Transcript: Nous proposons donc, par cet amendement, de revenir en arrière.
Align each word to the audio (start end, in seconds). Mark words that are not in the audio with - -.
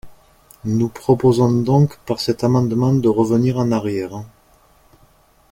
Nous 0.65 0.89
proposons 0.89 1.51
donc, 1.61 1.95
par 2.07 2.19
cet 2.19 2.43
amendement, 2.43 2.91
de 2.95 3.07
revenir 3.07 3.59
en 3.59 3.71
arrière. 3.71 4.23